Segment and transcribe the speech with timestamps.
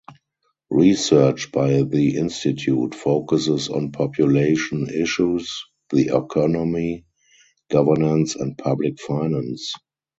[0.71, 7.05] Research by the institute focuses on population issues, the economy,
[7.69, 9.73] governance and public finance.